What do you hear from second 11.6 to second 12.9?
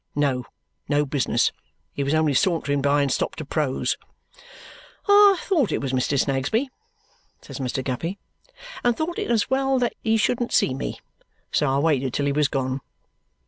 I waited till he was gone."